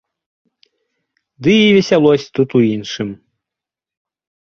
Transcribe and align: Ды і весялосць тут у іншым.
Ды 1.45 1.51
і 1.67 1.69
весялосць 1.77 2.29
тут 2.41 2.49
у 2.61 2.65
іншым. 2.75 3.09